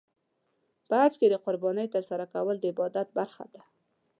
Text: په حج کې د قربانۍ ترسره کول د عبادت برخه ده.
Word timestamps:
په 0.87 0.95
حج 1.01 1.13
کې 1.19 1.27
د 1.29 1.35
قربانۍ 1.45 1.87
ترسره 1.95 2.25
کول 2.33 2.55
د 2.59 2.65
عبادت 2.71 3.07
برخه 3.19 3.45
ده. 3.53 3.61